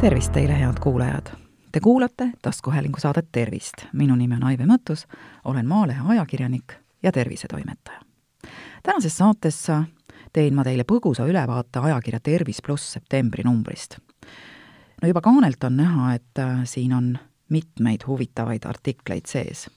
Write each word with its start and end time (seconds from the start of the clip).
tervist 0.00 0.32
teile, 0.32 0.52
head 0.58 0.78
kuulajad! 0.80 1.26
Te 1.72 1.80
kuulate 1.80 2.30
taskuhäälingu 2.42 3.00
saadet 3.00 3.28
Tervist. 3.32 3.74
minu 3.92 4.14
nimi 4.16 4.34
on 4.34 4.44
Aive 4.44 4.64
Mõttus, 4.64 5.04
olen 5.44 5.66
Maalehe 5.68 6.00
ajakirjanik 6.08 6.72
ja 7.02 7.12
tervisetoimetaja. 7.12 8.00
tänases 8.82 9.16
saates 9.16 9.66
teen 10.32 10.54
ma 10.54 10.64
teile 10.64 10.84
põgusa 10.92 11.26
ülevaate 11.28 11.78
ajakirja 11.78 12.20
Tervis 12.20 12.62
pluss 12.62 12.92
septembri 12.92 13.44
numbrist. 13.44 13.98
no 15.02 15.08
juba 15.08 15.20
kaanelt 15.20 15.64
on 15.64 15.76
näha, 15.76 16.14
et 16.14 16.38
äh, 16.38 16.64
siin 16.64 16.92
on 16.92 17.18
mitmeid 17.48 18.00
huvitavaid 18.06 18.64
artikleid 18.64 19.26
sees. 19.26 19.70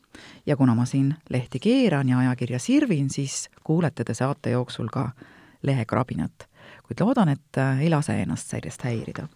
ja 0.45 0.57
kuna 0.57 0.75
ma 0.75 0.85
siin 0.85 1.15
lehti 1.29 1.59
keeran 1.59 2.09
ja 2.09 2.19
ajakirja 2.19 2.59
sirvin, 2.59 3.09
siis 3.09 3.49
kuulete 3.63 4.03
te 4.03 4.13
saate 4.13 4.49
jooksul 4.49 4.87
ka 4.87 5.09
lehekrabinat 5.63 6.52
kuid 6.83 6.99
loodan, 6.99 7.29
et 7.29 7.57
äh, 7.57 7.81
ei 7.81 7.89
lase 7.89 8.21
ennast 8.21 8.49
sellest 8.49 8.83
häirida. 8.83 9.27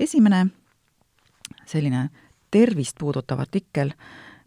esimene 0.00 0.46
selline 1.66 2.08
tervist 2.50 2.98
puudutav 2.98 3.40
artikkel, 3.40 3.92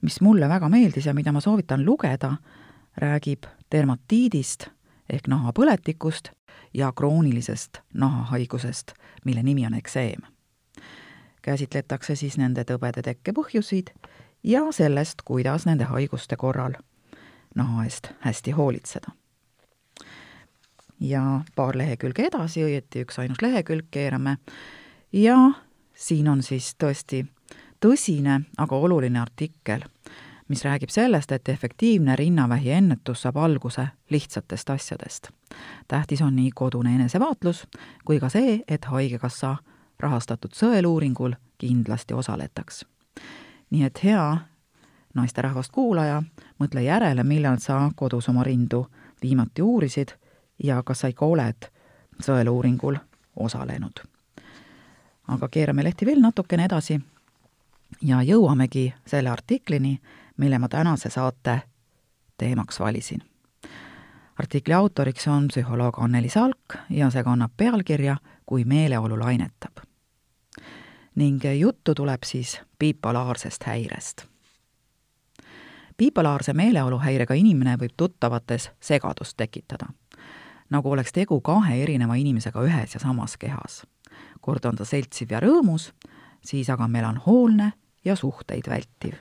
mis 0.01 0.21
mulle 0.21 0.49
väga 0.49 0.69
meeldis 0.69 1.05
ja 1.05 1.13
mida 1.13 1.31
ma 1.31 1.41
soovitan 1.41 1.85
lugeda, 1.85 2.35
räägib 2.97 3.45
dermatiidist 3.71 4.67
ehk 5.09 5.27
nahapõletikust 5.27 6.29
ja 6.73 6.91
kroonilisest 6.95 7.81
nahahaigusest, 7.93 8.93
mille 9.25 9.43
nimi 9.43 9.65
on 9.65 9.73
ekseem. 9.73 10.21
käsitletakse 11.41 12.15
siis 12.15 12.37
nende 12.37 12.63
tõbede 12.63 13.01
tekke 13.01 13.31
põhjuseid 13.31 13.91
ja 14.43 14.61
sellest, 14.71 15.21
kuidas 15.21 15.65
nende 15.65 15.83
haiguste 15.83 16.35
korral 16.35 16.73
naha 17.55 17.83
eest 17.83 18.09
hästi 18.19 18.51
hoolitseda 18.51 19.24
ja 20.99 21.41
paar 21.55 21.77
lehekülge 21.77 22.27
edasi, 22.27 22.63
õieti 22.63 23.03
üksainus 23.05 23.41
lehekülg 23.41 23.85
keerame 23.91 24.37
ja 25.13 25.37
siin 25.93 26.27
on 26.29 26.43
siis 26.43 26.75
tõesti 26.83 27.25
tõsine, 27.83 28.41
aga 28.57 28.75
oluline 28.75 29.19
artikkel, 29.19 29.83
mis 30.47 30.63
räägib 30.65 30.89
sellest, 30.89 31.31
et 31.31 31.49
efektiivne 31.49 32.15
rinnavähi 32.15 32.71
ennetus 32.71 33.21
saab 33.21 33.37
alguse 33.37 33.87
lihtsatest 34.09 34.69
asjadest. 34.69 35.29
tähtis 35.87 36.21
on 36.21 36.35
nii 36.35 36.51
kodune 36.55 36.95
enesevaatlus 36.95 37.67
kui 38.05 38.19
ka 38.19 38.29
see, 38.29 38.63
et 38.67 38.85
Haigekassa 38.85 39.55
rahastatud 39.99 40.53
sõeluuringul 40.53 41.35
kindlasti 41.57 42.13
osaletaks. 42.13 42.85
nii 43.69 43.83
et 43.83 44.03
hea 44.03 44.37
naisterahvast 45.13 45.71
kuulaja, 45.71 46.23
mõtle 46.59 46.81
järele, 46.83 47.23
millal 47.23 47.57
sa 47.59 47.91
kodus 47.95 48.29
oma 48.29 48.43
rindu 48.43 48.87
viimati 49.21 49.61
uurisid 49.61 50.11
ja 50.63 50.83
kas 50.83 50.99
sa 50.99 51.07
ikka 51.07 51.25
oled 51.25 51.67
sõeluuringul 52.21 52.97
osalenud. 53.35 53.99
aga 55.27 55.47
keerame 55.47 55.83
lehti 55.83 56.05
veel 56.05 56.21
natukene 56.21 56.65
edasi 56.65 56.99
ja 58.01 58.21
jõuamegi 58.21 58.93
selle 59.07 59.29
artiklini, 59.29 59.99
mille 60.37 60.59
ma 60.59 60.69
tänase 60.69 61.09
saate 61.09 61.61
teemaks 62.37 62.79
valisin. 62.79 63.23
artikli 64.39 64.73
autoriks 64.73 65.27
on 65.27 65.47
psühholoog 65.47 65.99
Anneli 66.03 66.29
Salk 66.29 66.75
ja 66.89 67.09
see 67.09 67.23
kannab 67.23 67.51
pealkirja 67.57 68.17
Kui 68.45 68.63
meeleolu 68.65 69.19
lainetab. 69.19 69.77
ning 71.15 71.43
juttu 71.59 71.95
tuleb 71.95 72.23
siis 72.23 72.61
bipolaarsest 72.79 73.63
häirest 73.63 74.25
bipolaarse 75.97 76.53
meeleoluhäirega 76.53 77.33
inimene 77.33 77.75
võib 77.75 77.93
tuttavates 77.97 78.71
segadust 78.79 79.37
tekitada 79.37 79.87
nagu 80.69 80.91
oleks 80.91 81.13
tegu 81.13 81.41
kahe 81.41 81.77
erineva 81.83 82.15
inimesega 82.15 82.63
ühes 82.63 82.95
ja 82.95 82.99
samas 82.99 83.37
kehas. 83.37 83.83
kord 84.41 84.65
on 84.65 84.75
ta 84.75 84.85
seltsiv 84.85 85.31
ja 85.31 85.39
rõõmus, 85.39 85.91
siis 86.45 86.69
aga 86.69 86.87
melanhoolne 86.87 87.71
ja 88.05 88.15
suhteid 88.15 88.69
vältiv. 88.69 89.13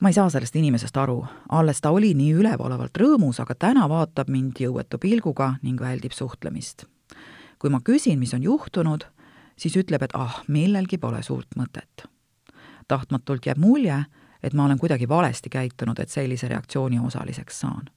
ma 0.00 0.08
ei 0.08 0.12
saa 0.12 0.30
sellest 0.30 0.56
inimesest 0.56 0.96
aru, 0.96 1.26
alles 1.48 1.80
ta 1.80 1.90
oli 1.90 2.14
nii 2.14 2.32
ülevalevalt 2.32 2.98
rõõmus, 2.98 3.40
aga 3.40 3.54
täna 3.54 3.88
vaatab 3.88 4.28
mind 4.28 4.58
jõuetu 4.58 4.98
pilguga 4.98 5.54
ning 5.62 5.80
väldib 5.80 6.12
suhtlemist. 6.12 6.84
kui 7.58 7.70
ma 7.70 7.80
küsin, 7.80 8.18
mis 8.18 8.34
on 8.34 8.42
juhtunud, 8.42 9.04
siis 9.56 9.76
ütleb, 9.76 10.02
et 10.02 10.14
ah, 10.14 10.42
millelgi 10.48 10.98
pole 10.98 11.22
suurt 11.22 11.48
mõtet. 11.56 12.08
tahtmatult 12.88 13.46
jääb 13.46 13.58
mulje, 13.58 14.04
et 14.42 14.54
ma 14.54 14.64
olen 14.64 14.78
kuidagi 14.78 15.08
valesti 15.08 15.50
käitunud, 15.50 15.98
et 15.98 16.08
sellise 16.08 16.48
reaktsiooni 16.48 16.98
osaliseks 16.98 17.60
saan 17.60 17.90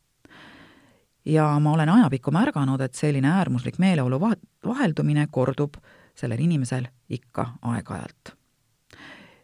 ja 1.26 1.60
ma 1.60 1.74
olen 1.74 1.90
ajapikku 1.90 2.32
märganud, 2.32 2.82
et 2.82 2.94
selline 2.94 3.28
äärmuslik 3.28 3.78
meeleolu 3.80 4.20
vaheldumine 4.66 5.28
kordub 5.32 5.74
sellel 6.16 6.40
inimesel 6.40 6.88
ikka 7.10 7.50
aeg-ajalt. 7.62 8.36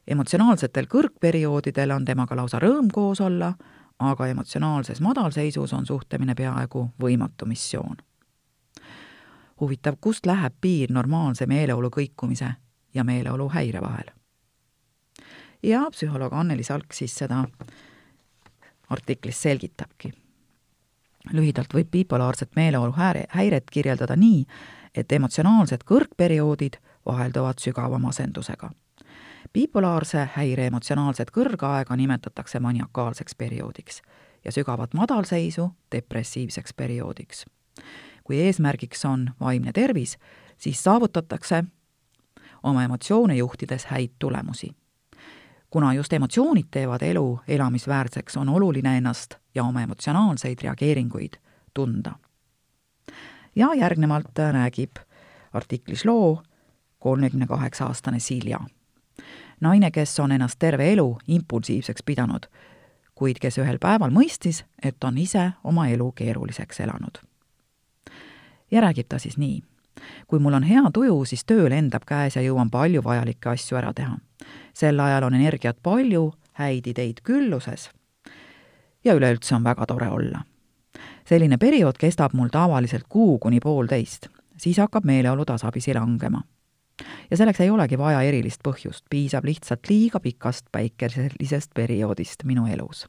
emotsionaalsetel 0.08 0.86
kõrgperioodidel 0.86 1.92
on 1.92 2.06
temaga 2.06 2.36
lausa 2.36 2.60
rõõm 2.60 2.90
koos 2.94 3.22
olla, 3.22 3.54
aga 4.00 4.28
emotsionaalses 4.28 5.02
madalseisus 5.02 5.74
on 5.74 5.86
suhtlemine 5.86 6.36
peaaegu 6.36 6.90
võimatu 7.02 7.46
missioon. 7.46 7.98
huvitav, 9.62 9.96
kust 10.02 10.26
läheb 10.26 10.54
piir 10.62 10.92
normaalse 10.92 11.46
meeleolu 11.46 11.90
kõikumise 11.90 12.54
ja 12.94 13.04
meeleolu 13.04 13.50
häire 13.50 13.82
vahel? 13.82 14.12
ja 15.64 15.86
psühholoog 15.92 16.34
Anneli 16.34 16.64
Salk 16.64 16.94
siis 16.94 17.16
seda 17.16 17.46
artiklis 18.90 19.42
selgitabki 19.42 20.21
lühidalt 21.34 21.74
võib 21.74 21.92
bipolaarset 21.92 22.56
meeleolu 22.56 22.94
häiret 23.30 23.70
kirjeldada 23.72 24.16
nii, 24.16 24.46
et 24.96 25.12
emotsionaalsed 25.12 25.84
kõrgperioodid 25.86 26.80
vahelduvad 27.06 27.60
sügava 27.60 28.00
masendusega. 28.00 28.72
bipolaarse 29.54 30.30
häire 30.36 30.66
emotsionaalset 30.66 31.32
kõrgaega 31.32 31.96
nimetatakse 31.96 32.60
maniakaalseks 32.60 33.36
perioodiks 33.36 34.02
ja 34.46 34.52
sügavat 34.52 34.94
madalseisu 34.94 35.72
depressiivseks 35.92 36.74
perioodiks. 36.74 37.46
kui 38.24 38.42
eesmärgiks 38.42 39.06
on 39.06 39.32
vaimne 39.40 39.72
tervis, 39.72 40.18
siis 40.58 40.84
saavutatakse 40.84 41.64
oma 42.64 42.84
emotsioone 42.84 43.36
juhtides 43.36 43.86
häid 43.86 44.12
tulemusi 44.20 44.76
kuna 45.72 45.94
just 45.94 46.14
emotsioonid 46.14 46.68
teevad 46.72 47.02
elu 47.02 47.40
elamisväärseks, 47.48 48.38
on 48.38 48.50
oluline 48.50 48.98
ennast 48.98 49.41
ja 49.56 49.64
oma 49.64 49.82
emotsionaalseid 49.82 50.58
reageeringuid 50.64 51.34
tunda. 51.74 52.12
ja 53.56 53.74
järgnevalt 53.74 54.40
räägib 54.52 54.92
artiklis 55.54 56.06
loo 56.06 56.44
kolmekümne 57.00 57.48
kaheksa 57.48 57.86
aastane 57.86 58.20
Silja. 58.20 58.60
naine, 59.62 59.92
kes 59.92 60.20
on 60.20 60.32
ennast 60.32 60.60
terve 60.60 60.94
elu 60.94 61.18
impulsiivseks 61.28 62.04
pidanud, 62.06 62.46
kuid 63.16 63.36
kes 63.42 63.58
ühel 63.58 63.78
päeval 63.80 64.10
mõistis, 64.10 64.66
et 64.84 65.04
on 65.04 65.18
ise 65.18 65.52
oma 65.64 65.88
elu 65.88 66.12
keeruliseks 66.12 66.80
elanud. 66.80 67.18
ja 68.72 68.82
räägib 68.82 69.08
ta 69.10 69.20
siis 69.20 69.38
nii. 69.38 69.64
kui 70.28 70.40
mul 70.40 70.54
on 70.54 70.64
hea 70.64 70.92
tuju, 70.94 71.26
siis 71.26 71.46
töö 71.46 71.70
lendab 71.70 72.04
käes 72.06 72.36
ja 72.36 72.42
jõuan 72.42 72.70
palju 72.70 73.04
vajalikke 73.04 73.50
asju 73.50 73.78
ära 73.78 73.94
teha 73.94 74.18
sel 74.74 75.00
ajal 75.00 75.24
on 75.24 75.34
energiat 75.34 75.80
palju, 75.84 76.32
häid 76.60 76.88
ideid 76.88 77.22
külluses 77.24 77.90
ja 79.04 79.14
üleüldse 79.14 79.56
on 79.56 79.64
väga 79.64 79.86
tore 79.86 80.10
olla. 80.10 80.42
selline 81.26 81.58
periood 81.58 81.96
kestab 82.00 82.34
mul 82.34 82.48
tavaliselt 82.52 83.04
kuu 83.10 83.40
kuni 83.40 83.60
poolteist, 83.60 84.28
siis 84.58 84.78
hakkab 84.78 85.06
meeleolu 85.06 85.46
tasapisi 85.46 85.94
langema. 85.94 86.44
ja 87.32 87.38
selleks 87.38 87.60
ei 87.60 87.70
olegi 87.70 87.98
vaja 87.98 88.22
erilist 88.22 88.62
põhjust, 88.68 89.06
piisab 89.10 89.46
lihtsalt 89.46 89.90
liiga 89.90 90.20
pikast 90.20 90.66
päikeselisest 90.72 91.72
perioodist 91.74 92.44
minu 92.44 92.66
elus. 92.66 93.08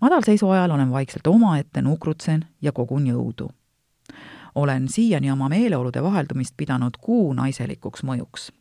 madalseisu 0.00 0.50
ajal 0.50 0.70
olen 0.70 0.90
vaikselt 0.90 1.26
omaette, 1.26 1.82
nukrutsen 1.82 2.44
ja 2.62 2.72
kogun 2.72 3.06
jõudu. 3.06 3.48
olen 4.54 4.88
siiani 4.88 5.30
oma 5.30 5.48
meeleolude 5.48 6.02
vaheldumist 6.02 6.54
pidanud 6.56 6.96
kuu 7.00 7.32
naiselikuks 7.32 8.02
mõjuks 8.02 8.52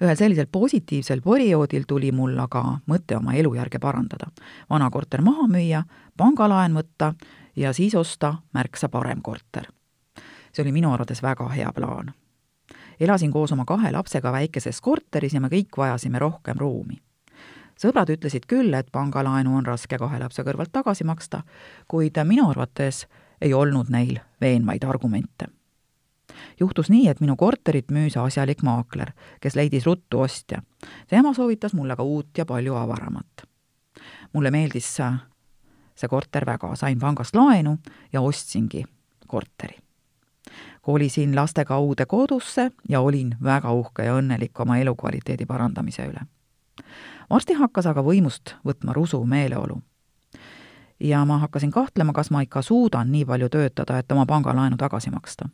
ühel 0.00 0.16
sellisel 0.16 0.46
positiivsel 0.52 1.20
perioodil 1.24 1.84
tuli 1.88 2.12
mul 2.12 2.38
aga 2.38 2.62
mõte 2.86 3.16
oma 3.16 3.34
elujärge 3.34 3.78
parandada. 3.78 4.30
vana 4.70 4.90
korter 4.90 5.22
maha 5.22 5.48
müüa, 5.48 5.82
pangalaen 6.16 6.74
võtta 6.74 7.14
ja 7.56 7.72
siis 7.72 7.94
osta 7.94 8.34
märksa 8.52 8.88
parem 8.88 9.22
korter. 9.22 9.66
see 10.52 10.62
oli 10.62 10.72
minu 10.72 10.92
arvates 10.92 11.22
väga 11.22 11.48
hea 11.48 11.72
plaan. 11.72 12.12
elasin 13.00 13.32
koos 13.32 13.52
oma 13.52 13.64
kahe 13.64 13.92
lapsega 13.92 14.32
väikeses 14.32 14.80
korteris 14.80 15.34
ja 15.34 15.40
me 15.40 15.48
kõik 15.48 15.76
vajasime 15.76 16.18
rohkem 16.18 16.56
ruumi 16.58 17.02
sõbrad 17.76 18.10
ütlesid 18.10 18.46
küll, 18.48 18.74
et 18.74 18.88
pangalaenu 18.92 19.56
on 19.56 19.66
raske 19.66 19.98
kahe 19.98 20.18
lapse 20.18 20.42
kõrvalt 20.42 20.72
tagasi 20.72 21.04
maksta, 21.04 21.42
kuid 21.88 22.16
minu 22.24 22.48
arvates 22.50 23.06
ei 23.40 23.52
olnud 23.52 23.90
neil 23.92 24.18
veenvaid 24.40 24.84
argumente 24.84 25.55
juhtus 26.60 26.90
nii, 26.90 27.08
et 27.08 27.20
minu 27.20 27.36
korterit 27.36 27.90
müüs 27.92 28.16
asjalik 28.16 28.62
maakler, 28.62 29.12
kes 29.40 29.56
leidis 29.56 29.86
ruttu 29.86 30.20
ostja. 30.20 30.62
tema 31.08 31.34
soovitas 31.34 31.74
mulle 31.74 31.96
ka 31.96 32.02
uut 32.02 32.38
ja 32.38 32.46
palju 32.46 32.74
avaramat. 32.74 33.46
mulle 34.32 34.50
meeldis 34.50 34.96
see 35.96 36.08
korter 36.08 36.46
väga, 36.46 36.74
sain 36.76 36.98
pangast 36.98 37.34
laenu 37.34 37.78
ja 38.12 38.20
ostsingi 38.20 38.84
korteri. 39.26 39.78
kolisin 40.82 41.36
lastega 41.36 41.78
uude 41.78 42.06
kodusse 42.06 42.70
ja 42.88 43.00
olin 43.00 43.36
väga 43.42 43.72
uhke 43.72 44.04
ja 44.04 44.14
õnnelik 44.14 44.60
oma 44.60 44.78
elukvaliteedi 44.78 45.46
parandamise 45.46 46.06
üle. 46.06 46.20
varsti 47.30 47.52
hakkas 47.52 47.86
aga 47.86 48.02
võimust 48.02 48.54
võtma 48.64 48.92
rusu 48.92 49.24
meeleolu. 49.24 49.82
ja 51.00 51.24
ma 51.24 51.38
hakkasin 51.38 51.70
kahtlema, 51.70 52.12
kas 52.12 52.30
ma 52.30 52.40
ikka 52.40 52.62
suudan 52.62 53.12
nii 53.12 53.24
palju 53.24 53.48
töötada, 53.48 53.98
et 53.98 54.12
oma 54.12 54.26
pangalaenu 54.26 54.76
tagasi 54.76 55.10
maksta. 55.10 55.48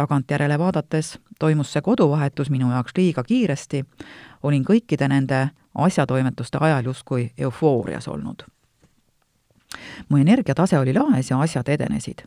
Tagantjärele 0.00 0.58
vaadates 0.58 1.18
toimus 1.38 1.72
see 1.72 1.82
koduvahetus 1.82 2.50
minu 2.50 2.70
jaoks 2.72 2.96
liiga 2.96 3.24
kiiresti, 3.24 3.84
olin 4.42 4.64
kõikide 4.64 5.08
nende 5.08 5.48
asjatoimetuste 5.74 6.58
ajal 6.60 6.90
justkui 6.92 7.30
eufoorias 7.38 8.08
olnud 8.08 8.48
mu 10.08 10.16
energiatase 10.16 10.78
oli 10.78 10.94
laes 10.94 11.30
ja 11.30 11.40
asjad 11.40 11.68
edenesid. 11.68 12.24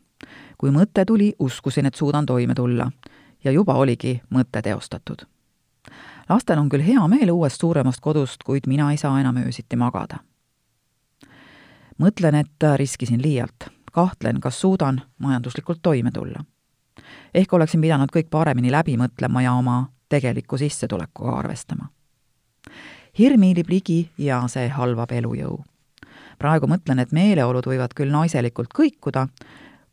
kui 0.57 0.71
mõte 0.71 1.05
tuli, 1.05 1.33
uskusin, 1.39 1.85
et 1.85 1.95
suudan 1.95 2.25
toime 2.25 2.53
tulla. 2.53 2.91
ja 3.43 3.51
juba 3.51 3.73
oligi 3.73 4.21
mõte 4.29 4.61
teostatud. 4.61 5.25
lastel 6.29 6.59
on 6.59 6.69
küll 6.69 6.85
hea 6.85 7.07
meel 7.07 7.31
uuest 7.31 7.59
suuremast 7.59 7.99
kodust, 7.99 8.43
kuid 8.43 8.67
mina 8.67 8.91
ei 8.91 8.97
saa 8.97 9.19
enam 9.19 9.37
öösiti 9.37 9.75
magada. 9.75 10.17
mõtlen, 11.99 12.35
et 12.35 12.75
riskisin 12.75 13.21
liialt. 13.21 13.69
kahtlen, 13.91 14.39
kas 14.39 14.61
suudan 14.61 15.01
majanduslikult 15.17 15.79
toime 15.81 16.11
tulla. 16.11 16.45
Ehk 17.33 17.53
oleksin 17.53 17.81
pidanud 17.81 18.11
kõik 18.13 18.29
paremini 18.29 18.71
läbi 18.71 18.97
mõtlema 18.97 19.43
ja 19.43 19.53
oma 19.53 19.83
tegeliku 20.09 20.57
sissetulekuga 20.57 21.37
arvestama 21.39 21.89
hirm 23.19 23.41
hiilib 23.41 23.69
ligi 23.69 23.99
ja 24.17 24.41
see 24.47 24.67
halvab 24.69 25.11
elujõu 25.11 25.61
praegu 26.43 26.67
mõtlen, 26.67 26.99
et 26.99 27.13
meeleolud 27.15 27.67
võivad 27.67 27.93
küll 27.95 28.11
naiselikult 28.11 28.73
kõikuda, 28.75 29.27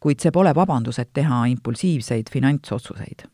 kuid 0.01 0.23
see 0.23 0.33
pole 0.35 0.53
vabandus, 0.57 0.99
et 0.99 1.13
teha 1.13 1.45
impulsiivseid 1.53 2.31
finantsotsuseid. 2.33 3.27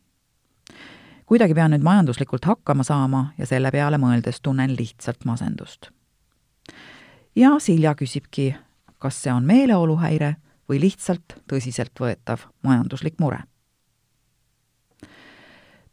kuidagi 1.26 1.54
pean 1.54 1.70
nüüd 1.70 1.82
majanduslikult 1.82 2.44
hakkama 2.44 2.84
saama 2.84 3.32
ja 3.38 3.46
selle 3.46 3.70
peale 3.70 3.98
mõeldes 3.98 4.40
tunnen 4.42 4.76
lihtsalt 4.76 5.24
masendust. 5.24 5.90
ja 7.36 7.58
Silja 7.58 7.94
küsibki, 7.94 8.54
kas 8.98 9.22
see 9.22 9.32
on 9.32 9.44
meeleoluhäire 9.44 10.36
või 10.68 10.80
lihtsalt 10.80 11.38
tõsiseltvõetav 11.48 12.48
majanduslik 12.62 13.18
mure. 13.18 13.42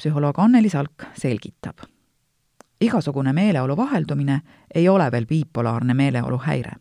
Psühholoog 0.04 0.40
Anneli 0.40 0.70
Salk 0.70 1.06
selgitab 1.16 1.86
igasugune 2.84 3.32
meeleolu 3.34 3.78
vaheldumine 3.78 4.42
ei 4.76 4.90
ole 4.90 5.12
veel 5.12 5.26
bipolaarne 5.26 5.94
meeleoluhäire 5.94 6.72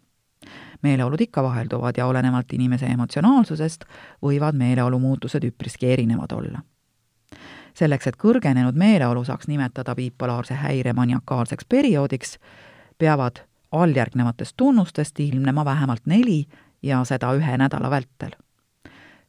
meeleolud 0.83 1.21
ikka 1.21 1.43
vahelduvad 1.43 1.95
ja 1.97 2.07
olenevalt 2.07 2.53
inimese 2.53 2.87
emotsionaalsusest 2.87 3.85
võivad 4.23 4.59
meeleolu 4.59 4.99
muutused 4.99 5.45
üpriski 5.47 5.87
erinevad 5.93 6.33
olla. 6.33 6.63
selleks, 7.75 8.07
et 8.07 8.17
kõrgenenud 8.17 8.75
meeleolu 8.75 9.25
saaks 9.25 9.47
nimetada 9.49 9.95
bipolaarse 9.95 10.55
häire 10.55 10.93
maniakaalseks 10.93 11.65
perioodiks, 11.69 12.39
peavad 12.99 13.45
alljärgnevatest 13.73 14.57
tunnustest 14.57 15.21
ilmnema 15.21 15.65
vähemalt 15.65 16.07
neli 16.07 16.45
ja 16.83 17.05
seda 17.05 17.31
ühe 17.39 17.57
nädala 17.59 17.91
vältel. 17.91 18.35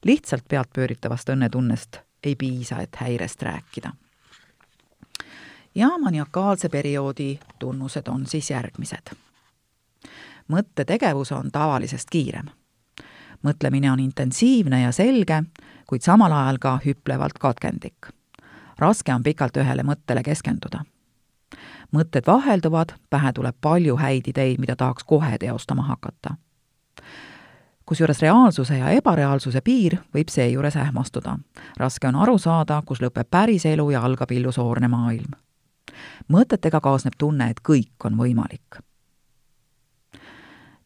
lihtsalt 0.05 0.43
pealtpööritavast 0.49 1.29
õnnetunnest 1.29 2.01
ei 2.25 2.35
piisa, 2.35 2.79
et 2.81 2.95
häirest 2.95 3.41
rääkida. 3.41 3.93
ja 5.75 5.97
maniakaalse 5.97 6.69
perioodi 6.69 7.39
tunnused 7.59 8.07
on 8.07 8.25
siis 8.27 8.49
järgmised 8.49 9.15
mõttetegevus 10.47 11.31
on 11.31 11.51
tavalisest 11.51 12.09
kiirem. 12.09 12.45
mõtlemine 13.43 13.91
on 13.91 13.99
intensiivne 13.99 14.81
ja 14.81 14.91
selge, 14.91 15.43
kuid 15.87 16.01
samal 16.01 16.31
ajal 16.31 16.57
ka 16.59 16.79
hüplevalt 16.85 17.39
katkendlik. 17.39 18.07
raske 18.77 19.13
on 19.13 19.23
pikalt 19.23 19.57
ühele 19.57 19.83
mõttele 19.83 20.23
keskenduda. 20.23 20.83
mõtted 21.91 22.27
vahelduvad, 22.27 22.93
pähe 23.09 23.33
tuleb 23.33 23.55
palju 23.61 23.97
häid 23.97 24.27
ideid, 24.27 24.59
mida 24.59 24.75
tahaks 24.75 25.03
kohe 25.03 25.37
teostama 25.37 25.81
hakata. 25.81 26.35
Kusjuures 27.85 28.21
reaalsuse 28.21 28.77
ja 28.77 28.89
ebareaalsuse 28.89 29.61
piir 29.61 29.97
võib 30.13 30.29
seejuures 30.29 30.75
ähmastuda. 30.75 31.37
raske 31.77 32.07
on 32.07 32.15
aru 32.15 32.37
saada, 32.37 32.81
kus 32.85 33.01
lõpeb 33.01 33.27
päris 33.29 33.65
elu 33.65 33.89
ja 33.91 34.01
algab 34.01 34.31
illusoorne 34.31 34.87
maailm 34.87 35.31
mõtetega 36.29 36.81
kaasneb 36.81 37.13
tunne, 37.17 37.49
et 37.49 37.59
kõik 37.59 38.05
on 38.05 38.17
võimalik 38.17 38.83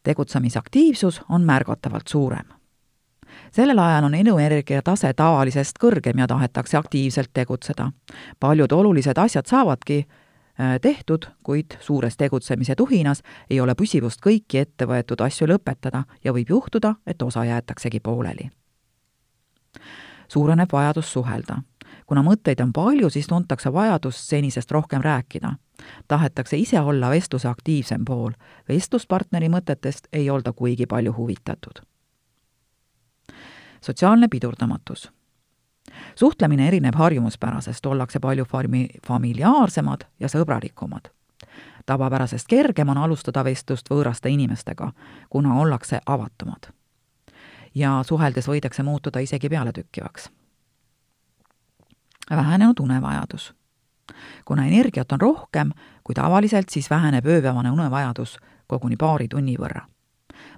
tegutsemisaktiivsus 0.08 1.22
on 1.28 1.42
märgatavalt 1.42 2.08
suurem. 2.08 2.46
sellel 3.52 3.78
ajal 3.78 4.04
on 4.04 4.14
eluenergia 4.14 4.82
tase 4.82 5.12
tavalisest 5.12 5.76
kõrgem 5.84 6.18
ja 6.18 6.26
tahetakse 6.26 6.76
aktiivselt 6.76 7.30
tegutseda. 7.32 7.90
paljud 8.40 8.72
olulised 8.72 9.18
asjad 9.18 9.46
saavadki 9.46 10.06
tehtud, 10.82 11.26
kuid 11.42 11.76
suures 11.80 12.16
tegutsemise 12.16 12.74
tuhinas 12.74 13.22
ei 13.50 13.60
ole 13.60 13.74
püsivust 13.74 14.20
kõiki 14.24 14.58
ette 14.58 14.86
võetud 14.86 15.20
asju 15.22 15.46
lõpetada 15.46 16.04
ja 16.24 16.32
võib 16.32 16.50
juhtuda, 16.50 16.94
et 17.06 17.22
osa 17.22 17.44
jäetaksegi 17.44 18.00
pooleli. 18.00 18.50
suureneb 20.28 20.72
vajadus 20.72 21.12
suhelda 21.12 21.62
kuna 22.08 22.22
mõtteid 22.24 22.60
on 22.64 22.72
palju, 22.72 23.10
siis 23.12 23.28
tuntakse 23.28 23.72
vajadust 23.72 24.24
senisest 24.28 24.70
rohkem 24.70 25.02
rääkida. 25.02 25.52
tahetakse 26.08 26.56
ise 26.56 26.80
olla 26.80 27.10
vestluse 27.10 27.48
aktiivsem 27.48 28.04
pool, 28.04 28.32
vestluspartneri 28.68 29.48
mõtetest 29.48 30.08
ei 30.12 30.30
olda 30.30 30.52
kuigi 30.52 30.86
palju 30.86 31.12
huvitatud. 31.16 31.84
sotsiaalne 33.80 34.28
pidurdamatus 34.28 35.12
suhtlemine 36.14 36.68
erineb 36.68 36.94
harjumuspärasest, 36.94 37.86
ollakse 37.86 38.20
palju 38.20 38.44
farmi-, 38.44 38.88
familiaarsemad 39.06 40.04
ja 40.20 40.28
sõbralikumad. 40.28 41.10
tavapärasest 41.86 42.46
kergem 42.48 42.88
on 42.88 42.98
alustada 42.98 43.44
vestlust 43.44 43.90
võõraste 43.90 44.28
inimestega, 44.28 44.92
kuna 45.30 45.60
ollakse 45.60 46.00
avatumad. 46.06 46.72
ja 47.74 48.02
suheldes 48.02 48.48
võidakse 48.48 48.82
muutuda 48.82 49.18
isegi 49.18 49.48
pealetükkivaks 49.48 50.30
vähenenud 52.36 52.80
unevajadus. 52.80 53.54
kuna 54.44 54.66
energiat 54.66 55.12
on 55.12 55.20
rohkem 55.20 55.70
kui 56.04 56.14
tavaliselt, 56.14 56.68
siis 56.68 56.90
väheneb 56.90 57.26
ööpäevane 57.26 57.70
unevajadus 57.70 58.38
koguni 58.66 58.96
paari 58.96 59.28
tunni 59.28 59.56
võrra. 59.56 59.80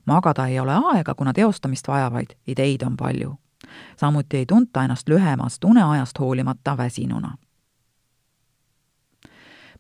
magada 0.05 0.47
ei 0.47 0.61
ole 0.61 0.73
aega, 0.95 1.15
kuna 1.15 1.33
teostamist 1.33 1.89
vajavaid 1.89 2.35
ideid 2.47 2.83
on 2.83 2.97
palju. 2.97 3.37
Samuti 3.97 4.37
ei 4.37 4.47
tunta 4.47 4.85
ennast 4.85 5.09
lühemast 5.09 5.65
uneajast 5.65 6.19
hoolimata 6.19 6.77
väsinuna. 6.77 7.37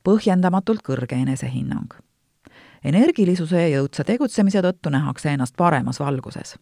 põhjendamatult 0.05 0.81
kõrge 0.83 1.15
enesehinnang 1.15 1.95
energilisuse 2.85 3.63
ja 3.63 3.69
jõudsa 3.69 4.05
tegutsemise 4.05 4.63
tõttu 4.63 4.91
nähakse 4.91 5.29
ennast 5.29 5.57
paremas 5.57 6.01
valguses. 6.01 6.59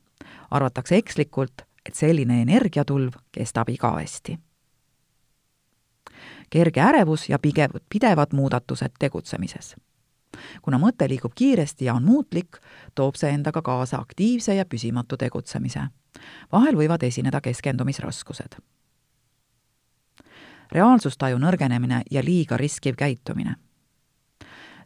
arvatakse 0.50 0.96
ekslikult, 0.96 1.62
et 1.86 1.94
selline 1.94 2.42
energiatulv 2.42 3.12
kestab 3.32 3.68
igavesti 3.68 4.38
kerge 6.50 6.80
ärevus 6.80 7.28
ja 7.28 7.38
pigev, 7.38 7.70
pidevad 7.88 8.32
muudatused 8.32 8.90
tegutsemises. 8.98 9.76
kuna 10.62 10.78
mõte 10.78 11.08
liigub 11.08 11.32
kiiresti 11.34 11.84
ja 11.84 11.94
on 11.94 12.04
muutlik, 12.04 12.58
toob 12.94 13.16
see 13.16 13.30
endaga 13.32 13.62
kaasa 13.62 13.98
aktiivse 13.98 14.54
ja 14.54 14.64
püsimatu 14.64 15.16
tegutsemise. 15.16 15.80
Vahel 16.52 16.76
võivad 16.76 17.02
esineda 17.02 17.40
keskendumisraskused. 17.40 18.56
reaalsustaju 20.72 21.38
nõrgenemine 21.38 22.02
ja 22.10 22.24
liiga 22.24 22.56
riskiv 22.56 22.94
käitumine. 22.96 23.54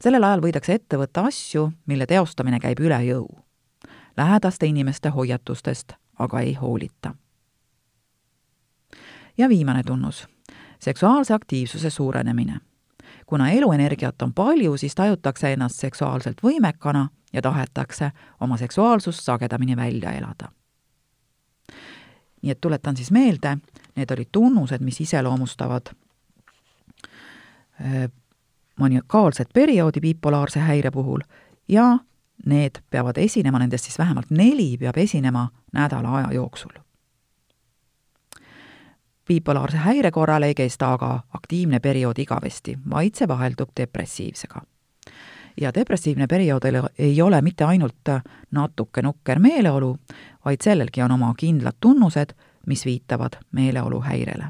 sellel 0.01 0.25
ajal 0.25 0.41
võidakse 0.41 0.75
ette 0.75 0.97
võtta 0.97 1.27
asju, 1.27 1.73
mille 1.87 2.07
teostamine 2.07 2.61
käib 2.61 2.81
üle 2.81 3.05
jõu. 3.05 3.29
lähedaste 4.17 4.67
inimeste 4.67 5.09
hoiatustest 5.09 5.93
aga 6.19 6.41
ei 6.41 6.55
hoolita. 6.55 7.15
ja 9.39 9.49
viimane 9.49 9.83
tunnus 9.83 10.29
seksuaalse 10.79 11.35
aktiivsuse 11.35 11.91
suurenemine. 11.91 12.61
kuna 13.27 13.51
eluenergiat 13.51 14.23
on 14.23 14.35
palju, 14.35 14.77
siis 14.77 14.95
tajutakse 14.95 15.53
ennast 15.53 15.75
seksuaalselt 15.75 16.37
võimekana 16.43 17.09
ja 17.33 17.43
tahetakse 17.43 18.11
oma 18.41 18.57
seksuaalsust 18.57 19.21
sagedamini 19.25 19.77
välja 19.77 20.13
elada. 20.13 20.53
Nii 22.43 22.51
et 22.51 22.61
tuletan 22.61 22.97
siis 22.97 23.11
meelde, 23.11 23.57
need 23.97 24.11
olid 24.11 24.29
tunnused, 24.33 24.83
mis 24.83 25.01
iseloomustavad 25.01 25.93
äh, 27.81 28.09
maniakaalset 28.79 29.49
perioodi 29.55 30.01
bipolaarse 30.01 30.61
häire 30.61 30.91
puhul 30.91 31.21
ja 31.69 31.99
need 32.47 32.83
peavad 32.91 33.17
esinema, 33.17 33.59
nendest 33.59 33.85
siis 33.85 33.99
vähemalt 33.99 34.31
neli 34.31 34.77
peab 34.79 34.97
esinema 34.97 35.49
nädala 35.73 36.17
aja 36.17 36.33
jooksul 36.33 36.83
bipolaarse 39.29 39.77
häire 39.77 40.11
korral 40.11 40.43
ei 40.43 40.55
kesta 40.55 40.93
aga 40.93 41.21
aktiivne 41.35 41.81
periood 41.81 42.19
igavesti, 42.19 42.77
vaid 42.91 43.15
see 43.15 43.29
vaheldub 43.29 43.71
depressiivsega. 43.81 44.63
ja 45.61 45.71
depressiivne 45.75 46.27
periood 46.27 46.65
ei 46.99 47.23
ole 47.23 47.43
mitte 47.43 47.65
ainult 47.65 48.09
natuke 48.51 49.03
nukker 49.03 49.39
meeleolu, 49.39 49.97
vaid 50.45 50.57
sellelgi 50.63 51.03
on 51.03 51.11
oma 51.11 51.35
kindlad 51.39 51.77
tunnused, 51.81 52.35
mis 52.67 52.85
viitavad 52.85 53.33
meeleoluhäirele. 53.53 54.49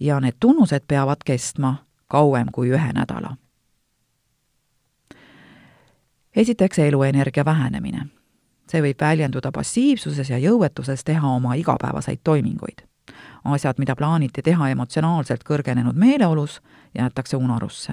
ja 0.00 0.20
need 0.20 0.36
tunnused 0.40 0.80
peavad 0.88 1.16
kestma 1.24 1.76
kauem 2.06 2.46
kui 2.52 2.70
ühe 2.70 2.92
nädala. 2.92 3.36
esiteks 6.36 6.78
eluenergia 6.78 7.44
vähenemine. 7.44 8.06
see 8.70 8.82
võib 8.82 9.00
väljenduda 9.00 9.52
passiivsuses 9.52 10.30
ja 10.30 10.38
jõuetuses 10.38 11.04
teha 11.04 11.28
oma 11.28 11.54
igapäevaseid 11.54 12.18
toiminguid. 12.24 12.82
asjad, 13.44 13.74
mida 13.78 13.96
plaaniti 13.96 14.42
teha 14.42 14.68
emotsionaalselt 14.68 15.44
kõrgenenud 15.44 15.94
meeleolus, 15.94 16.62
jäetakse 16.98 17.36
unarusse. 17.36 17.92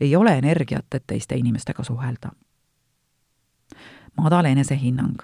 ei 0.00 0.16
ole 0.16 0.38
energiat, 0.38 0.94
et 0.94 1.04
teiste 1.06 1.36
inimestega 1.36 1.84
suhelda. 1.84 2.30
Madal 4.18 4.44
enesehinnang 4.44 5.22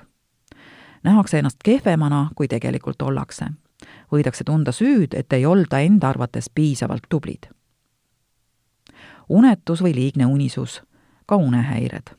nähakse 1.05 1.39
ennast 1.39 1.57
kehvemana, 1.65 2.31
kui 2.35 2.49
tegelikult 2.49 3.03
ollakse. 3.03 3.47
võidakse 4.13 4.45
tunda 4.45 4.73
süüd, 4.73 5.15
et 5.15 5.33
ei 5.33 5.47
olda 5.47 5.79
enda 5.79 6.09
arvates 6.09 6.51
piisavalt 6.55 7.03
tublid. 7.09 7.47
unetus 9.29 9.83
või 9.83 9.95
liigne 9.95 10.27
unisus, 10.27 10.83
ka 11.27 11.37
unehäired. 11.37 12.17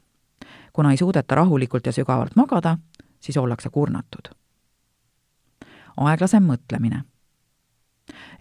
kuna 0.73 0.91
ei 0.91 0.97
suudeta 0.97 1.35
rahulikult 1.35 1.85
ja 1.85 1.91
sügavalt 1.91 2.35
magada, 2.35 2.77
siis 3.19 3.37
ollakse 3.37 3.69
kurnatud. 3.69 4.29
aeglasem 5.97 6.43
mõtlemine 6.43 7.03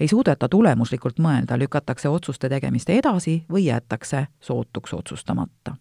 ei 0.00 0.08
suudeta 0.08 0.48
tulemuslikult 0.48 1.18
mõelda, 1.18 1.58
lükatakse 1.58 2.08
otsuste 2.08 2.48
tegemist 2.48 2.90
edasi 2.90 3.44
või 3.50 3.64
jäetakse 3.64 4.26
sootuks 4.40 4.94
otsustamata 4.94 5.76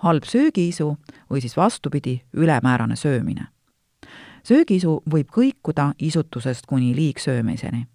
halb 0.00 0.24
söögiisu 0.24 0.96
või 1.30 1.40
siis 1.40 1.56
vastupidi, 1.56 2.20
ülemäärane 2.32 2.96
söömine. 2.96 3.46
söögiisu 4.42 5.02
võib 5.10 5.28
kõikuda 5.28 5.92
isutusest 5.98 6.66
kuni 6.66 6.96
liigsöömiseni. 6.96 7.86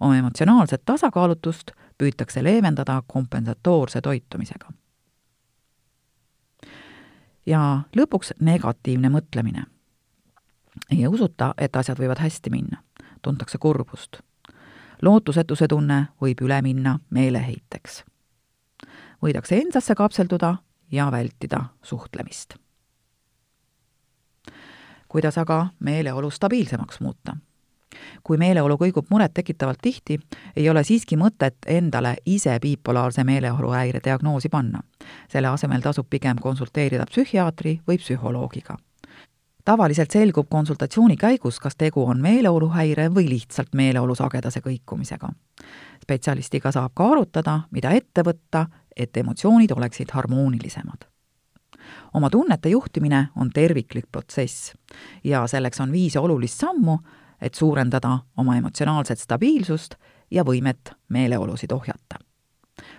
oma 0.00 0.16
emotsionaalset 0.16 0.82
tasakaalutust 0.84 1.70
püütakse 1.98 2.44
leevendada 2.44 3.02
kompensatoorse 3.06 4.00
toitumisega. 4.00 4.72
ja 7.46 7.80
lõpuks 7.96 8.32
negatiivne 8.40 9.08
mõtlemine. 9.08 9.64
ei 10.90 11.06
usuta, 11.06 11.54
et 11.58 11.76
asjad 11.76 11.98
võivad 11.98 12.18
hästi 12.18 12.50
minna, 12.50 12.82
tuntakse 13.22 13.58
kurbust. 13.58 14.16
lootusetuse 15.02 15.68
tunne 15.68 16.06
võib 16.20 16.42
üle 16.42 16.62
minna 16.62 16.98
meeleheiteks 17.10 18.04
võidakse 19.22 19.56
endasse 19.56 19.94
kapselduda 19.94 20.56
ja 20.92 21.10
vältida 21.12 21.64
suhtlemist. 21.82 22.54
kuidas 25.08 25.38
aga 25.38 25.66
meeleolu 25.80 26.30
stabiilsemaks 26.30 27.00
muuta? 27.00 27.36
kui 28.24 28.36
meeleolu 28.36 28.76
kõigub 28.80 29.06
murettekitavalt 29.10 29.78
tihti, 29.82 30.18
ei 30.56 30.68
ole 30.70 30.84
siiski 30.84 31.16
mõtet 31.16 31.66
endale 31.66 32.16
ise 32.26 32.58
bipolaarse 32.62 33.24
meeleoluhäire 33.24 34.00
diagnoosi 34.04 34.48
panna. 34.48 34.80
selle 35.28 35.48
asemel 35.48 35.80
tasub 35.80 36.06
pigem 36.10 36.36
konsulteerida 36.40 37.06
psühhiaatri 37.06 37.80
või 37.88 37.98
psühholoogiga. 37.98 38.76
tavaliselt 39.64 40.10
selgub 40.10 40.48
konsultatsiooni 40.48 41.16
käigus, 41.16 41.60
kas 41.60 41.76
tegu 41.76 42.04
on 42.04 42.20
meeleoluhäire 42.20 43.08
või 43.08 43.28
lihtsalt 43.28 43.74
meeleolu 43.74 44.14
sagedase 44.14 44.60
kõikumisega. 44.60 45.28
spetsialistiga 46.02 46.72
saab 46.72 46.92
ka 46.94 47.10
arutada, 47.12 47.60
mida 47.70 47.90
ette 47.90 48.22
võtta 48.22 48.66
et 48.96 49.16
emotsioonid 49.16 49.70
oleksid 49.70 50.08
harmoonilisemad. 50.12 51.06
oma 52.14 52.30
tunnete 52.30 52.68
juhtimine 52.68 53.28
on 53.36 53.50
terviklik 53.50 54.04
protsess 54.12 54.74
ja 55.24 55.46
selleks 55.46 55.80
on 55.80 55.92
viis 55.92 56.16
olulist 56.16 56.60
sammu, 56.60 56.98
et 57.40 57.54
suurendada 57.54 58.18
oma 58.36 58.56
emotsionaalset 58.56 59.18
stabiilsust 59.18 59.94
ja 60.30 60.44
võimet 60.44 60.94
meeleolusid 61.08 61.72
ohjata. 61.72 62.18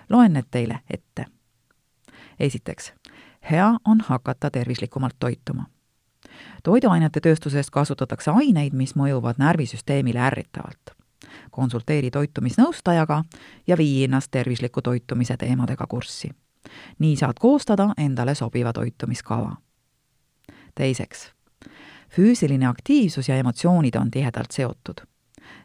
loen 0.10 0.34
need 0.34 0.46
teile 0.52 0.80
ette. 0.90 1.26
esiteks, 2.40 2.94
hea 3.52 3.76
on 3.86 4.02
hakata 4.02 4.52
tervislikumalt 4.52 5.16
toituma. 5.20 5.66
toiduainete 6.64 7.20
tööstuses 7.20 7.72
kasutatakse 7.72 8.32
aineid, 8.32 8.74
mis 8.74 8.96
mõjuvad 8.96 9.36
närvisüsteemile 9.38 10.20
ärritavalt 10.20 10.97
konsulteeri 11.58 12.12
toitumisnõustajaga 12.14 13.24
ja 13.68 13.78
vii 13.78 14.04
ennast 14.06 14.32
tervisliku 14.32 14.82
toitumise 14.82 15.38
teemadega 15.38 15.88
kurssi. 15.90 16.30
nii 17.00 17.16
saad 17.16 17.40
koostada 17.40 17.90
endale 17.98 18.36
sobiva 18.36 18.74
toitumiskava. 18.74 19.56
teiseks, 20.76 21.32
füüsiline 22.10 22.68
aktiivsus 22.68 23.30
ja 23.30 23.38
emotsioonid 23.38 23.96
on 23.96 24.12
tihedalt 24.12 24.52
seotud. 24.52 25.02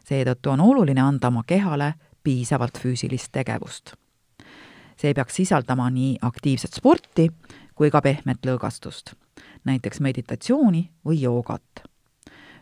seetõttu 0.05 0.49
on 0.49 0.61
oluline 0.61 1.01
anda 1.01 1.27
oma 1.27 1.43
kehale 1.47 1.93
piisavalt 2.23 2.77
füüsilist 2.77 3.31
tegevust. 3.31 3.93
see 4.97 5.13
peaks 5.13 5.35
sisaldama 5.35 5.89
nii 5.89 6.17
aktiivset 6.21 6.73
sporti 6.73 7.29
kui 7.75 7.91
ka 7.91 8.01
pehmet 8.01 8.45
lõõgastust, 8.45 9.13
näiteks 9.65 9.99
meditatsiooni 9.99 10.91
või 11.05 11.21
joogat 11.21 11.92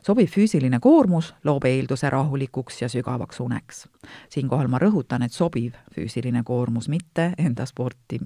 sobiv 0.02 0.28
füüsiline 0.28 0.80
koormus 0.80 1.34
loob 1.44 1.66
eelduse 1.66 2.10
rahulikuks 2.10 2.82
ja 2.82 2.90
sügavaks 2.90 3.40
uneks. 3.40 3.88
siinkohal 4.30 4.68
ma 4.68 4.80
rõhutan, 4.80 5.24
et 5.24 5.32
sobiv 5.32 5.74
füüsiline 5.96 6.44
koormus, 6.44 6.90
mitte 6.90 7.34
enda 7.38 7.66
sporti. 7.66 8.20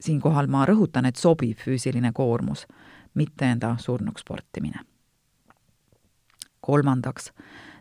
siinkohal 0.00 0.46
ma 0.46 0.66
rõhutan, 0.66 1.06
et 1.06 1.16
sobiv 1.16 1.56
füüsiline 1.56 2.12
koormus, 2.12 2.66
mitte 3.14 3.44
enda 3.44 3.76
surnuks 3.78 4.20
sportimine. 4.20 4.80
kolmandaks, 6.60 7.32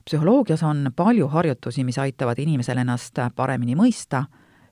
psühholoogias 0.05 0.63
on 0.63 0.91
palju 0.95 1.27
harjutusi, 1.27 1.83
mis 1.83 1.97
aitavad 1.97 2.39
inimesel 2.39 2.77
ennast 2.77 3.15
paremini 3.35 3.75
mõista 3.75 4.25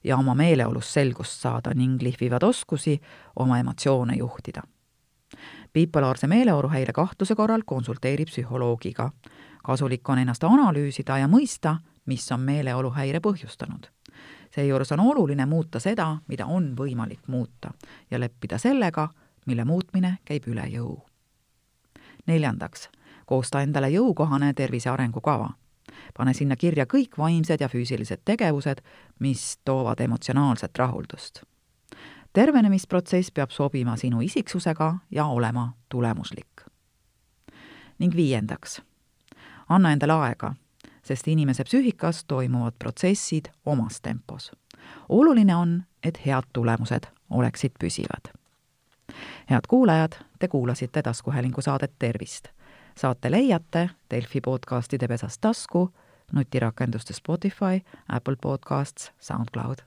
ja 0.04 0.18
oma 0.18 0.36
meeleolus 0.36 0.94
selgust 0.94 1.42
saada 1.42 1.74
ning 1.76 2.02
lihvivad 2.02 2.44
oskusi 2.44 3.02
oma 3.36 3.60
emotsioone 3.60 4.16
juhtida 4.16 4.64
bipolaarse 5.74 6.28
meeleoluhäire 6.28 6.94
kahtluse 6.94 7.36
korral 7.36 7.62
konsulteeri 7.66 8.26
psühholoogiga. 8.26 9.12
kasulik 9.64 10.10
on 10.10 10.20
ennast 10.20 10.44
analüüsida 10.44 11.18
ja 11.18 11.28
mõista, 11.28 11.76
mis 12.06 12.32
on 12.32 12.40
meeleoluhäire 12.40 13.20
põhjustanud. 13.20 13.88
seejuures 14.56 14.92
on 14.92 15.00
oluline 15.00 15.46
muuta 15.46 15.80
seda, 15.80 16.18
mida 16.28 16.46
on 16.46 16.76
võimalik 16.78 17.28
muuta 17.28 17.74
ja 18.12 18.20
leppida 18.20 18.58
sellega, 18.58 19.10
mille 19.46 19.66
muutmine 19.66 20.18
käib 20.26 20.48
üle 20.48 20.68
jõu. 20.68 21.06
neljandaks, 22.28 22.90
koosta 23.26 23.62
endale 23.62 23.90
jõukohane 23.90 24.54
tervise 24.54 24.90
arengukava. 24.90 25.50
pane 26.18 26.34
sinna 26.34 26.56
kirja 26.56 26.86
kõik 26.86 27.18
vaimsed 27.18 27.62
ja 27.62 27.68
füüsilised 27.68 28.22
tegevused, 28.26 28.82
mis 29.20 29.58
toovad 29.66 30.00
emotsionaalset 30.00 30.78
rahuldust 30.78 31.44
tervenemisprotsess 32.38 33.32
peab 33.34 33.50
sobima 33.50 33.96
sinu 33.98 34.22
isiksusega 34.22 34.96
ja 35.12 35.26
olema 35.26 35.74
tulemuslik. 35.90 36.62
ning 38.00 38.16
viiendaks, 38.16 38.82
anna 39.70 39.92
endale 39.92 40.14
aega, 40.14 40.54
sest 41.04 41.28
inimese 41.28 41.64
psüühikas 41.64 42.26
toimuvad 42.28 42.74
protsessid 42.80 43.46
omas 43.66 44.02
tempos. 44.02 44.52
oluline 45.10 45.56
on, 45.56 45.84
et 46.04 46.22
head 46.26 46.44
tulemused 46.54 47.08
oleksid 47.30 47.72
püsivad. 47.80 48.30
head 49.50 49.66
kuulajad, 49.68 50.12
te 50.40 50.48
kuulasite 50.48 51.02
taskuhäälingu 51.02 51.62
saadet 51.62 51.94
Tervist. 52.00 52.48
saate 52.98 53.32
leiate 53.32 53.90
Delfi 54.12 54.42
podcastide 54.42 55.08
pesas 55.08 55.40
tasku 55.40 55.94
nutirakenduste 56.32 57.14
Spotify, 57.14 57.82
Apple 58.10 58.36
Podcasts, 58.42 59.12
SoundCloud 59.20 59.87